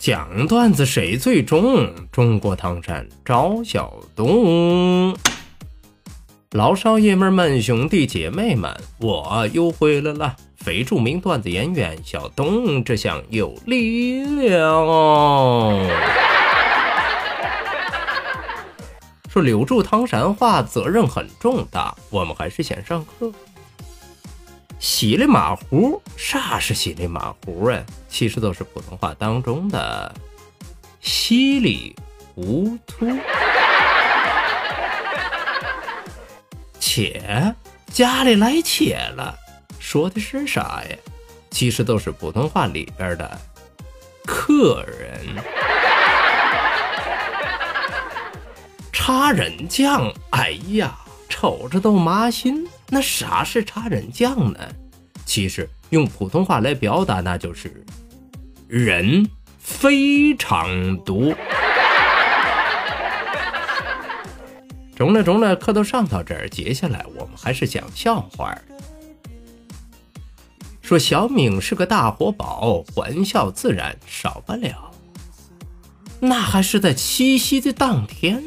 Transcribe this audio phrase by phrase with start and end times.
[0.00, 1.94] 讲段子谁最重？
[2.10, 5.14] 中国唐山赵小东，
[6.52, 10.34] 老少爷们们、兄弟姐妹们，我又回来了！
[10.56, 14.86] 非著名段子演员小东，这厢有力量。
[19.28, 23.30] 说留住唐山话，责任很重大，我们还是先上课。
[24.80, 27.78] 稀里马虎，啥是稀里马虎啊？
[28.08, 30.10] 其实都是普通话当中的
[31.02, 31.94] 稀里
[32.34, 33.06] 糊涂。
[36.80, 37.54] 且，
[37.92, 39.36] 家里来且了，
[39.78, 40.96] 说的是啥呀？
[41.50, 43.38] 其实都是普通话里边的
[44.24, 45.26] 客人。
[48.90, 52.66] 插人酱，哎呀，瞅着都麻心。
[52.92, 54.58] 那啥是插人酱呢？
[55.30, 57.84] 其实用普通话来表达，那就是
[58.66, 61.32] 人非常多。
[64.96, 68.58] 中了中了，课都上到这儿，接下来我们还是讲笑话。
[70.82, 74.90] 说小明是个大活宝，欢笑自然少不了。
[76.18, 78.42] 那还是在七夕的当天。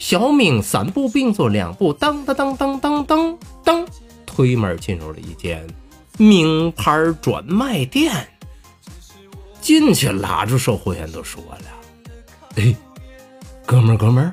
[0.00, 2.77] 小明三步并作两步，当当当当，
[4.38, 5.66] 推门进入了一间
[6.16, 8.14] 名牌专卖店。
[9.60, 11.58] 进去拉住售货员都说了
[12.54, 12.72] ：“哎，
[13.66, 14.30] 哥们儿，哥们儿，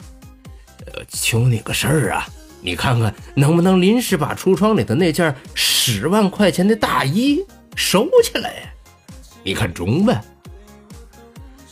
[0.85, 2.27] 呃，求你个事儿啊！
[2.61, 7.43] 你看看能不能临时把橱窗里的那件十万块钱的大衣
[7.75, 8.69] 收起来呀？
[9.43, 10.21] 你看中呗。”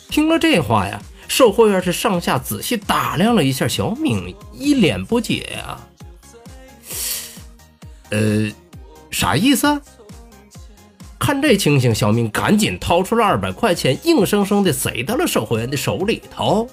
[0.10, 1.00] 听了这话呀。
[1.28, 5.80] 售货员是上下仔细打量了一下小明，一脸不解呀。
[8.14, 8.52] 呃，
[9.10, 9.82] 啥意思？
[11.20, 16.70] 看这情形，小明赶紧掏出了二百块钱，硬生生的塞到了售货员的手里头。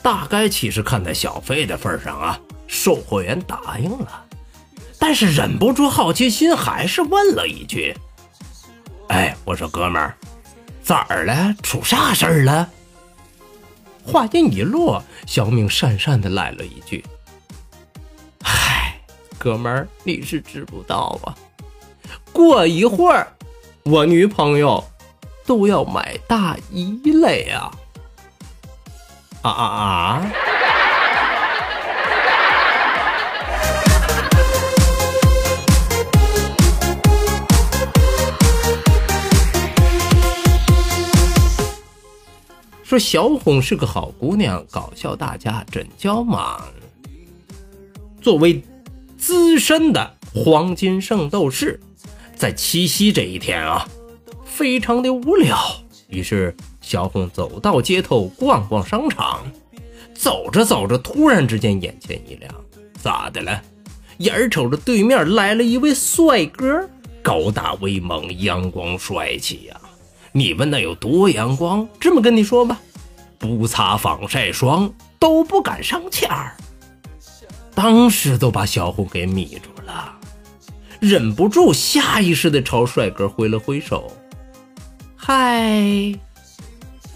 [0.00, 4.24] 大概其实看在小费的份上啊，售货员答应了，
[4.98, 7.94] 但是忍不住好奇心，还是问了一句
[9.10, 10.16] ：“哎，我说哥们儿，
[10.82, 11.54] 咋了？
[11.62, 12.70] 出啥事儿了？”
[14.06, 17.04] 话音一落，小明讪讪的来了一句
[18.42, 18.67] ：“嗨，
[19.38, 21.34] 哥们儿，你是知不道啊，
[22.32, 23.26] 过一会儿
[23.84, 24.84] 我女朋友
[25.46, 27.70] 都要买大衣了呀！”
[29.42, 30.32] 啊啊啊！
[42.82, 46.60] 说小红是个好姑娘，搞笑大家真娇忙。
[48.20, 48.60] 作为
[49.18, 51.80] 资深的黄金圣斗士，
[52.36, 53.86] 在七夕这一天啊，
[54.44, 55.58] 非常的无聊。
[56.08, 59.42] 于是小红走到街头逛逛商场，
[60.14, 62.50] 走着走着，突然之间眼前一亮，
[63.02, 63.60] 咋的了？
[64.18, 66.88] 眼瞅着对面来了一位帅哥，
[67.22, 69.76] 高大威猛，阳光帅气呀。
[70.32, 71.86] 你问那有多阳光？
[71.98, 72.80] 这么跟你说吧，
[73.38, 76.56] 不擦防晒霜都不敢上签儿。
[77.78, 80.12] 当时都把小红给迷住了，
[80.98, 84.10] 忍不住下意识的朝帅哥挥了挥手。
[85.14, 86.12] 嗨，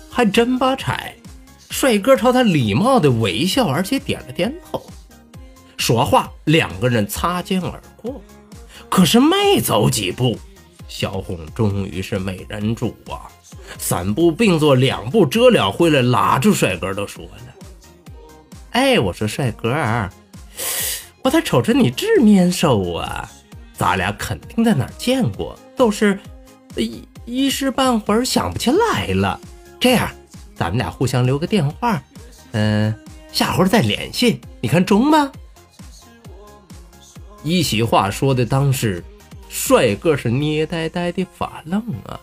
[0.08, 0.96] 还真把差。
[1.68, 4.80] 帅哥朝他礼貌的微笑，而且点了点头。
[5.76, 8.22] 说话，两个人擦肩而过。
[8.88, 10.38] 可是没走几步。
[10.86, 13.26] 小红终于是没忍住啊，
[13.78, 17.30] 三步并作两步，折了回来，拉住帅哥都说了
[18.70, 19.74] ：“哎，我说帅哥，
[21.22, 23.30] 我咋瞅着你这面熟啊？
[23.74, 26.18] 咱俩肯定在哪儿见过，都是
[26.76, 29.40] 一一时半会儿想不起来了。
[29.80, 30.10] 这样，
[30.54, 32.02] 咱们俩互相留个电话，
[32.52, 32.94] 嗯，
[33.32, 35.32] 下回再联系，你看中吗？”
[37.42, 39.02] 一席话说的当时。
[39.54, 42.18] 帅哥是捏呆呆的发愣啊，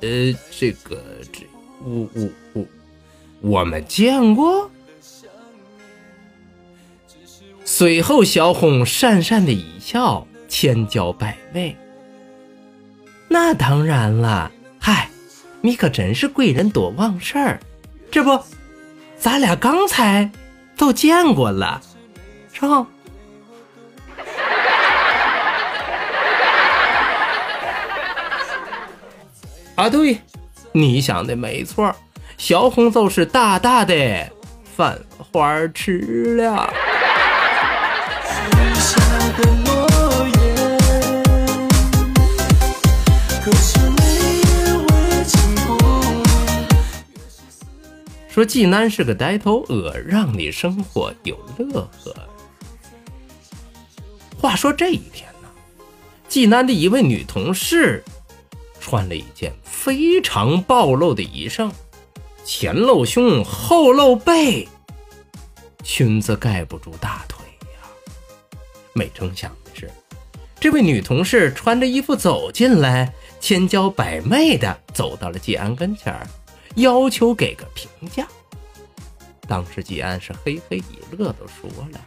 [0.00, 1.00] 呃，这个
[1.32, 1.46] 这
[1.84, 2.66] 我我我
[3.40, 4.68] 我们见过。
[7.76, 11.76] 随后，小红讪讪的一笑，千娇百媚。
[13.26, 14.48] 那当然了，
[14.78, 15.10] 嗨，
[15.60, 17.58] 你可真是贵人多忘事儿，
[18.12, 18.40] 这不，
[19.18, 20.30] 咱俩刚才
[20.76, 21.82] 都见过了，
[22.52, 22.86] 是吧？
[29.74, 30.20] 啊，对，
[30.70, 31.92] 你想的没错，
[32.38, 34.30] 小红就是大大的
[34.76, 36.72] 犯花痴了。
[48.28, 52.12] 说济南是个呆头鹅，让你生活有乐呵。
[54.36, 55.48] 话说这一天呢，
[56.28, 58.02] 济南的一位女同事
[58.80, 61.70] 穿了一件非常暴露的衣裳，
[62.44, 64.68] 前露胸，后露背，
[65.84, 67.33] 裙子盖不住大腿。
[68.94, 69.90] 没成想的是，
[70.60, 76.26] 这位女同事穿着衣服走进来，千娇百媚的走到了季安跟前儿。
[76.76, 78.26] 要求给个评价。
[79.46, 82.00] 当时季安是嘿嘿一乐，都说了：“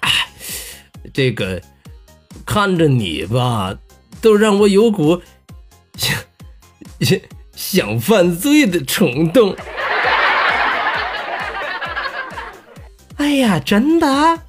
[0.00, 0.28] 哎，
[1.12, 1.60] 这个
[2.46, 3.78] 看着你吧，
[4.20, 5.22] 都让我有股
[5.96, 6.18] 想
[7.00, 7.20] 想
[7.54, 9.54] 想犯罪的冲动。”
[13.18, 14.42] 哎呀，真的？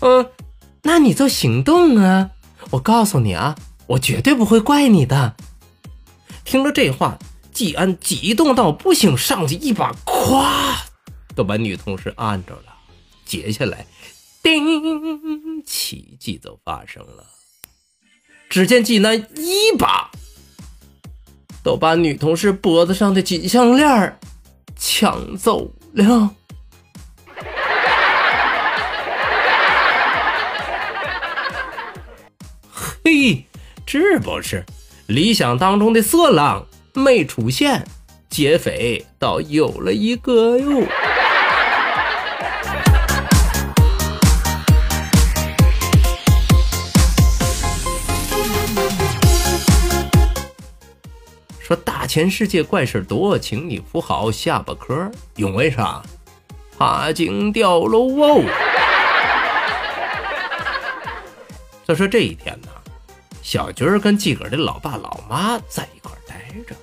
[0.00, 0.30] 嗯，
[0.82, 2.30] 那你就行动啊！
[2.70, 3.54] 我告诉你啊，
[3.86, 5.36] 我绝对不会怪你的。
[6.44, 7.18] 听了这话，
[7.52, 10.76] 季安激动到不行，上去一把，咵，
[11.34, 12.74] 都把女同事按着了。
[13.24, 13.86] 接下来，
[14.42, 17.24] 叮，奇迹就发生了。
[18.48, 20.10] 只见季南一把
[21.62, 24.18] 都把女同事脖子上的金项链
[24.76, 26.34] 抢走了。
[33.10, 33.42] 嘿，
[33.86, 34.62] 这不是？
[35.06, 37.82] 理想当中的色狼没出现，
[38.28, 40.82] 劫匪倒有了一个哟。
[51.58, 56.02] 说大千世界怪事多，请你扶好下巴壳，因为啥？
[56.76, 58.44] 怕惊掉楼哦。
[61.86, 62.68] 再说这一天呢？
[63.50, 66.76] 小军儿跟自个儿的老爸老妈在一块儿待着，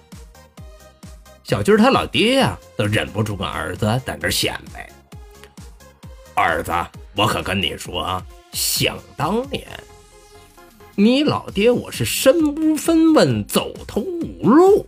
[1.44, 4.89] 小军他老爹呀都忍不住跟儿子在那显摆
[6.33, 6.71] ：“儿子，
[7.15, 9.67] 我可跟你说啊，想当年，
[10.95, 14.88] 你老爹我是身无分文，走投无路，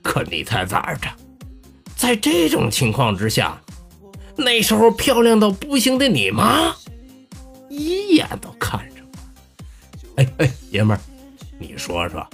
[0.00, 1.10] 可你猜咋着？
[1.94, 3.60] 在这种情况之下，
[4.34, 6.74] 那时候漂亮到不行的你妈，
[7.68, 8.80] 一眼都看。”
[10.16, 11.00] 哎哎，爷们儿，
[11.58, 12.26] 你说说，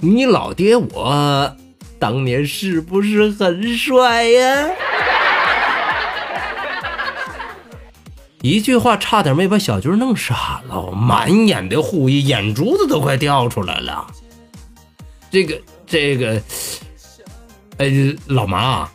[0.00, 1.56] 你老爹我
[1.98, 4.70] 当年是不是很帅呀？
[8.42, 14.06] 一句话差点没把小军弄傻了，满眼的狐疑，眼珠子都快掉出来了。
[15.30, 16.40] 这个这个，
[17.78, 18.88] 哎，老妈，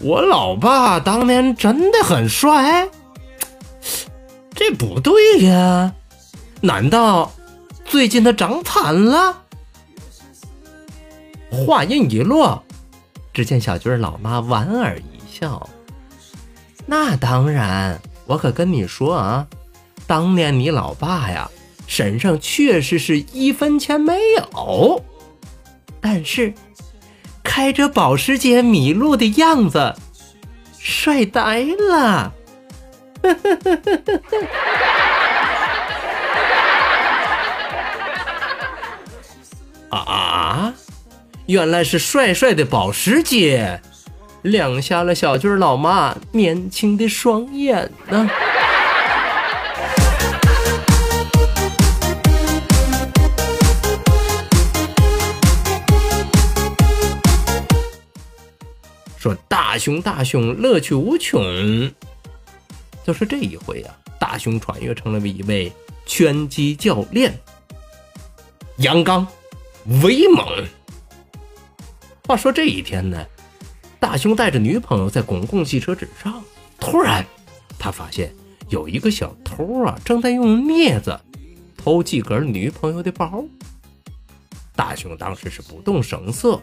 [0.00, 2.88] 我老爸当年真的很帅？
[4.54, 5.94] 这不对呀。
[6.62, 7.32] 难道
[7.84, 9.42] 最近他长残了？
[11.50, 12.62] 话音一落，
[13.34, 15.68] 只见小军老妈莞尔一笑
[16.86, 19.46] ：“那当然，我可跟你说啊，
[20.06, 21.50] 当年你老爸呀，
[21.88, 25.04] 身上确实是一分钱没有，
[26.00, 26.54] 但是
[27.42, 29.94] 开着保时捷迷路的样子，
[30.78, 32.32] 帅呆了。
[41.46, 43.80] ”原来是帅帅的保时捷，
[44.42, 48.30] 亮瞎了小军老妈年轻的双眼呢。
[59.18, 61.92] 说大熊大熊乐趣无穷，
[63.04, 65.72] 就是这一回啊，大熊穿越成了一位
[66.06, 67.36] 拳击教练，
[68.78, 69.26] 阳刚。
[70.00, 70.46] 威猛。
[72.32, 73.26] 话说这一天呢，
[74.00, 76.42] 大雄带着女朋友在公共汽车之上，
[76.80, 77.22] 突然
[77.78, 78.34] 他发现
[78.70, 81.20] 有一个小偷啊，正在用镊子
[81.76, 83.44] 偷几根女朋友的包。
[84.74, 86.58] 大雄当时是不动声色，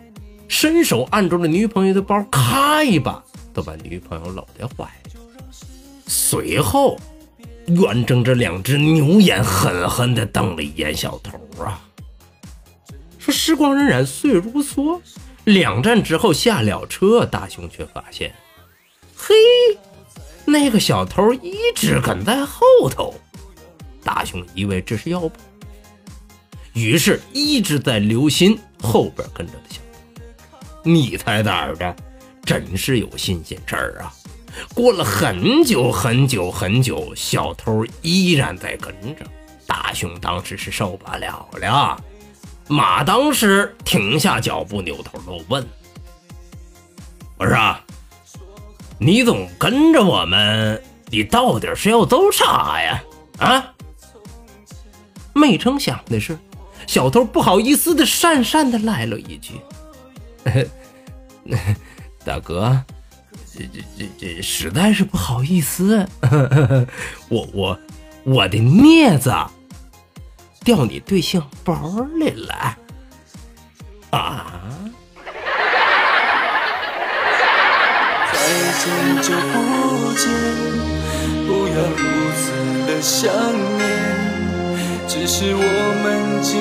[0.47, 3.23] 伸手按住了女朋友的包，咔一把
[3.53, 5.11] 都把女朋友搂得怀里。
[6.07, 6.97] 随后，
[7.67, 11.79] 圆睁着两只牛眼，狠狠地瞪了一眼小偷啊。
[13.19, 14.99] 说时光荏苒，岁月如梭，
[15.46, 18.34] 两站之后下了车，大雄却发现，
[19.15, 19.36] 嘿，
[20.46, 23.13] 那个小偷一直跟在后头。
[24.03, 25.31] 大雄以为这是要不，
[26.74, 30.22] 于是一直在留心后边跟着的小偷。
[30.84, 31.96] 你猜哪儿的？
[32.43, 34.12] 真是有新鲜事儿啊！
[34.74, 39.24] 过了很久很久很久，小偷依然在跟着。
[39.67, 42.01] 大雄当时是受不了了，
[42.69, 45.67] 马当时停下脚步，扭头就问
[47.38, 47.75] ：“我说，
[48.99, 53.03] 你总跟着我们，你到底是要走啥呀？
[53.39, 53.73] 啊？”
[55.33, 56.38] 没成想的是，
[56.85, 59.59] 小偷不好意思的讪讪的来了一句
[62.23, 62.81] ：“大哥。”
[63.51, 66.07] 这这这这实在是不好意思，
[67.29, 67.79] 我我
[68.23, 69.33] 我的镊子
[70.63, 72.77] 掉你对象包里了
[74.11, 74.61] 啊！
[78.33, 78.39] 再
[78.79, 80.31] 见就不见，
[81.47, 82.01] 不要如
[82.35, 82.41] 此
[82.87, 83.31] 的想
[83.77, 83.87] 念，
[85.07, 85.61] 只是我
[86.03, 86.53] 们经。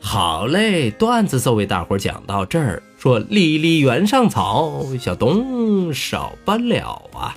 [0.00, 2.82] 好嘞，段子就为大伙讲到这儿。
[2.98, 7.34] 说离离原上草，小东少不了啊！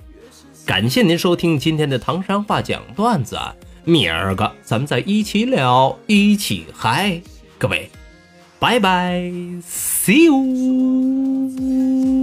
[0.66, 3.38] 感谢您收听今天的唐山话讲段子，
[3.86, 7.22] 明儿个咱们再一起聊一起嗨。
[7.58, 7.90] 各位
[8.60, 9.20] 拜拜
[9.62, 12.23] see you